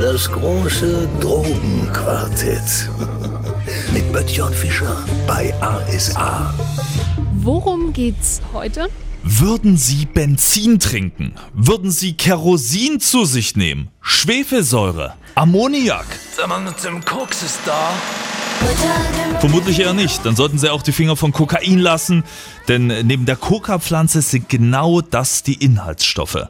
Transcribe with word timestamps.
Das 0.00 0.32
große 0.32 1.06
Drogenquartett. 1.20 2.88
Mit 3.92 4.10
Böttcher 4.10 4.50
Fischer 4.50 4.96
bei 5.26 5.52
ASA. 5.60 6.54
Worum 7.34 7.92
geht's 7.92 8.40
heute? 8.54 8.88
Würden 9.22 9.76
Sie 9.76 10.06
Benzin 10.06 10.78
trinken? 10.78 11.34
Würden 11.52 11.90
Sie 11.90 12.14
Kerosin 12.14 12.98
zu 12.98 13.26
sich 13.26 13.56
nehmen? 13.56 13.90
Schwefelsäure? 14.00 15.12
Ammoniak? 15.34 16.06
Sag 16.34 16.48
mal, 16.48 16.60
mit 16.60 16.82
dem 16.82 17.04
Koks 17.04 17.42
ist 17.42 17.60
da. 17.66 17.90
Vermutlich 19.40 19.80
eher 19.80 19.92
nicht. 19.92 20.24
Dann 20.24 20.34
sollten 20.34 20.58
Sie 20.58 20.70
auch 20.70 20.82
die 20.82 20.92
Finger 20.92 21.16
von 21.16 21.32
Kokain 21.32 21.78
lassen, 21.78 22.24
denn 22.68 22.86
neben 22.86 23.26
der 23.26 23.36
Coca-Pflanze 23.36 24.22
sind 24.22 24.48
genau 24.48 25.02
das 25.02 25.42
die 25.42 25.62
Inhaltsstoffe. 25.62 26.48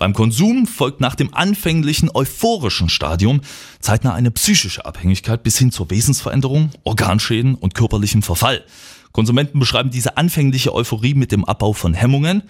Beim 0.00 0.14
Konsum 0.14 0.66
folgt 0.66 1.02
nach 1.02 1.14
dem 1.14 1.34
anfänglichen 1.34 2.08
euphorischen 2.14 2.88
Stadium 2.88 3.42
zeitnah 3.80 4.14
eine 4.14 4.30
psychische 4.30 4.86
Abhängigkeit 4.86 5.42
bis 5.42 5.58
hin 5.58 5.72
zur 5.72 5.90
Wesensveränderung, 5.90 6.70
Organschäden 6.84 7.54
und 7.54 7.74
körperlichem 7.74 8.22
Verfall. 8.22 8.64
Konsumenten 9.12 9.58
beschreiben 9.58 9.90
diese 9.90 10.16
anfängliche 10.16 10.74
Euphorie 10.74 11.12
mit 11.12 11.32
dem 11.32 11.44
Abbau 11.44 11.74
von 11.74 11.92
Hemmungen, 11.92 12.44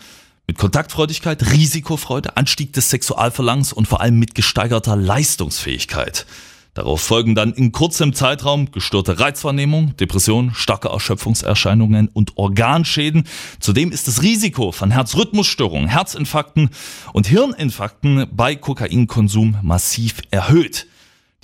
mit 0.46 0.59
Kontaktfreudigkeit, 0.59 1.50
Risikofreude, 1.50 2.36
Anstieg 2.36 2.73
des 2.73 2.88
Sexualverlangens 2.90 3.73
und 3.73 3.88
vor 3.88 4.01
allem 4.01 4.20
mit 4.20 4.37
gesteigerter 4.37 4.95
Leistungsfähigkeit. 4.95 6.26
Darauf 6.74 7.01
folgen 7.01 7.34
dann 7.34 7.52
in 7.52 7.73
kurzem 7.73 8.15
Zeitraum 8.15 8.70
gestörte 8.70 9.19
Reizwahrnehmung, 9.19 9.97
Depression, 9.97 10.52
starke 10.55 10.88
Erschöpfungserscheinungen 10.88 12.09
und 12.09 12.37
Organschäden. 12.37 13.24
Zudem 13.59 13.91
ist 13.91 14.06
das 14.06 14.23
Risiko 14.23 14.70
von 14.70 14.93
Herzrhythmusstörungen, 14.93 15.88
Herzinfarkten 15.88 16.70
und 17.12 17.27
Hirninfarkten 17.27 18.27
bei 18.30 18.55
Kokainkonsum 18.55 19.56
massiv 19.62 20.23
erhöht. 20.30 20.87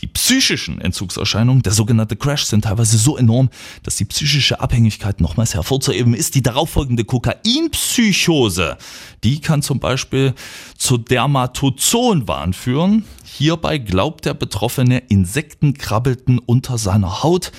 Die 0.03 0.09
psychischen 0.09 0.79
Entzugserscheinungen, 0.79 1.63
der 1.63 1.73
sogenannte 1.73 2.17
Crash, 2.17 2.45
sind 2.45 2.65
teilweise 2.65 2.99
so 2.99 3.17
enorm, 3.17 3.49
dass 3.83 3.97
die 3.97 4.05
psychische 4.05 4.61
Abhängigkeit 4.61 5.23
nochmals 5.23 5.55
hervorzuheben 5.55 6.13
ist. 6.13 6.35
Die 6.35 6.43
darauffolgende 6.43 7.05
Kokainpsychose, 7.05 8.77
die 9.25 9.41
kann 9.41 9.63
zum 9.63 9.81
Beispiel 9.81 10.35
zu 10.77 10.99
Dermatozonwahn 10.99 12.53
führen. 12.53 13.07
Hierbei 13.25 13.79
glaubt 13.79 14.27
der 14.27 14.35
Betroffene, 14.35 14.99
Insekten 14.99 15.73
krabbelten 15.73 16.41
unter 16.41 16.77
seiner 16.77 17.23
Haut. 17.23 17.53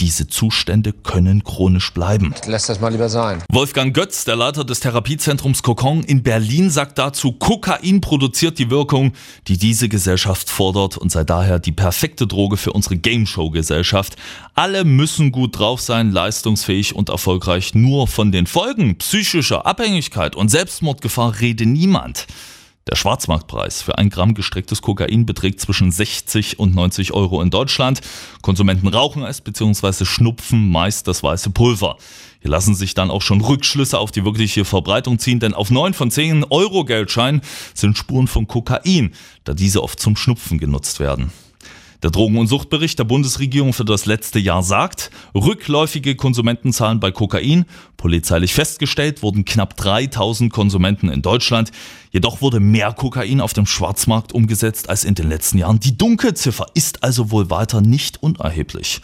Diese 0.00 0.26
Zustände 0.26 0.92
können 0.92 1.44
chronisch 1.44 1.92
bleiben. 1.92 2.34
Lass 2.46 2.66
das 2.66 2.80
mal 2.80 2.90
lieber 2.90 3.08
sein. 3.08 3.42
Wolfgang 3.48 3.94
Götz, 3.94 4.24
der 4.24 4.34
Leiter 4.34 4.64
des 4.64 4.80
Therapiezentrums 4.80 5.62
Kokon 5.62 6.02
in 6.02 6.22
Berlin, 6.22 6.68
sagt 6.68 6.98
dazu, 6.98 7.32
Kokain 7.32 8.00
produziert 8.00 8.58
die 8.58 8.70
Wirkung, 8.70 9.12
die 9.46 9.56
diese 9.56 9.88
Gesellschaft 9.88 10.50
fordert 10.50 10.98
und 10.98 11.12
sei 11.12 11.22
daher 11.22 11.60
die 11.60 11.72
perfekte 11.72 12.26
Droge 12.26 12.56
für 12.56 12.72
unsere 12.72 12.96
Game-Show-Gesellschaft. 12.96 14.16
Alle 14.54 14.84
müssen 14.84 15.30
gut 15.30 15.58
drauf 15.58 15.80
sein, 15.80 16.10
leistungsfähig 16.10 16.94
und 16.94 17.08
erfolgreich. 17.08 17.74
Nur 17.74 18.08
von 18.08 18.32
den 18.32 18.46
Folgen 18.46 18.98
psychischer 18.98 19.64
Abhängigkeit 19.64 20.34
und 20.34 20.48
Selbstmordgefahr 20.48 21.40
rede 21.40 21.66
niemand. 21.66 22.26
Der 22.86 22.96
Schwarzmarktpreis 22.96 23.80
für 23.80 23.96
ein 23.96 24.10
Gramm 24.10 24.34
gestrecktes 24.34 24.82
Kokain 24.82 25.24
beträgt 25.24 25.60
zwischen 25.60 25.90
60 25.90 26.58
und 26.58 26.74
90 26.74 27.14
Euro 27.14 27.40
in 27.40 27.48
Deutschland. 27.48 28.02
Konsumenten 28.42 28.88
rauchen 28.88 29.22
es 29.24 29.40
bzw. 29.40 30.04
schnupfen 30.04 30.70
meist 30.70 31.08
das 31.08 31.22
weiße 31.22 31.50
Pulver. 31.50 31.96
Hier 32.40 32.50
lassen 32.50 32.74
sich 32.74 32.92
dann 32.92 33.10
auch 33.10 33.22
schon 33.22 33.40
Rückschlüsse 33.40 33.98
auf 33.98 34.12
die 34.12 34.26
wirkliche 34.26 34.66
Verbreitung 34.66 35.18
ziehen, 35.18 35.40
denn 35.40 35.54
auf 35.54 35.70
9 35.70 35.94
von 35.94 36.10
10 36.10 36.44
Euro 36.50 36.84
Geldscheinen 36.84 37.40
sind 37.72 37.96
Spuren 37.96 38.28
von 38.28 38.46
Kokain, 38.46 39.14
da 39.44 39.54
diese 39.54 39.82
oft 39.82 39.98
zum 39.98 40.14
Schnupfen 40.14 40.58
genutzt 40.58 41.00
werden. 41.00 41.32
Der 42.04 42.10
Drogen- 42.10 42.36
und 42.36 42.48
Suchtbericht 42.48 42.98
der 42.98 43.04
Bundesregierung 43.04 43.72
für 43.72 43.86
das 43.86 44.04
letzte 44.04 44.38
Jahr 44.38 44.62
sagt, 44.62 45.10
rückläufige 45.34 46.16
Konsumentenzahlen 46.16 47.00
bei 47.00 47.10
Kokain, 47.10 47.64
polizeilich 47.96 48.52
festgestellt 48.52 49.22
wurden 49.22 49.46
knapp 49.46 49.74
3000 49.78 50.52
Konsumenten 50.52 51.08
in 51.08 51.22
Deutschland, 51.22 51.72
jedoch 52.10 52.42
wurde 52.42 52.60
mehr 52.60 52.92
Kokain 52.92 53.40
auf 53.40 53.54
dem 53.54 53.64
Schwarzmarkt 53.64 54.34
umgesetzt 54.34 54.90
als 54.90 55.04
in 55.04 55.14
den 55.14 55.30
letzten 55.30 55.56
Jahren. 55.56 55.80
Die 55.80 55.96
Dunkelziffer 55.96 56.66
ist 56.74 57.02
also 57.02 57.30
wohl 57.30 57.48
weiter 57.48 57.80
nicht 57.80 58.22
unerheblich. 58.22 59.00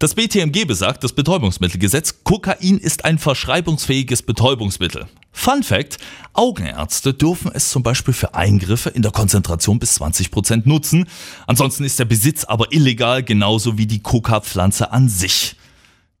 Das 0.00 0.16
BTMG 0.16 0.64
besagt, 0.66 1.04
das 1.04 1.12
Betäubungsmittelgesetz, 1.12 2.24
Kokain 2.24 2.78
ist 2.78 3.04
ein 3.04 3.18
verschreibungsfähiges 3.18 4.22
Betäubungsmittel. 4.22 5.06
Fun 5.32 5.62
Fact, 5.62 5.98
Augenärzte 6.32 7.14
dürfen 7.14 7.50
es 7.54 7.70
zum 7.70 7.82
Beispiel 7.82 8.14
für 8.14 8.34
Eingriffe 8.34 8.90
in 8.90 9.02
der 9.02 9.12
Konzentration 9.12 9.78
bis 9.78 9.94
20 9.94 10.30
Prozent 10.30 10.66
nutzen. 10.66 11.06
Ansonsten 11.46 11.84
ist 11.84 11.98
der 11.98 12.04
Besitz 12.04 12.44
aber 12.44 12.72
illegal, 12.72 13.22
genauso 13.22 13.78
wie 13.78 13.86
die 13.86 14.02
Coca-Pflanze 14.02 14.92
an 14.92 15.08
sich. 15.08 15.56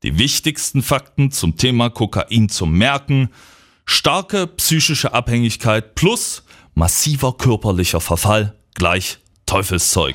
Die 0.02 0.18
wichtigsten 0.18 0.82
Fakten 0.82 1.30
zum 1.30 1.56
Thema 1.56 1.90
Kokain 1.90 2.48
zum 2.48 2.72
Merken. 2.72 3.28
Starke 3.84 4.46
psychische 4.46 5.12
Abhängigkeit 5.12 5.94
plus 5.94 6.42
massiver 6.74 7.34
körperlicher 7.36 8.00
Verfall 8.00 8.54
gleich 8.74 9.18
Teufelszeug. 9.46 10.14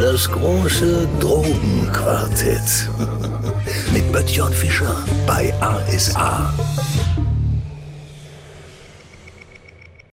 Das 0.00 0.30
große 0.30 1.08
Drogenquartett. 1.18 2.88
Mit 3.92 4.12
Böttcher 4.12 4.46
Fischer 4.46 4.94
bei 5.26 5.52
ASA. 5.60 6.52